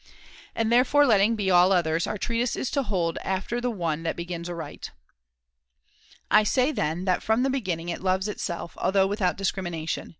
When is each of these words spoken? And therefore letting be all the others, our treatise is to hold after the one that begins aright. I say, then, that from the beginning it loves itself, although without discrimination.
And 0.55 0.71
therefore 0.71 1.05
letting 1.05 1.35
be 1.35 1.51
all 1.51 1.69
the 1.69 1.75
others, 1.75 2.07
our 2.07 2.17
treatise 2.17 2.55
is 2.55 2.71
to 2.71 2.81
hold 2.81 3.19
after 3.19 3.61
the 3.61 3.69
one 3.69 4.01
that 4.01 4.15
begins 4.15 4.49
aright. 4.49 4.89
I 6.31 6.41
say, 6.41 6.71
then, 6.71 7.05
that 7.05 7.21
from 7.21 7.43
the 7.43 7.51
beginning 7.51 7.89
it 7.89 8.01
loves 8.01 8.27
itself, 8.27 8.75
although 8.79 9.05
without 9.05 9.37
discrimination. 9.37 10.09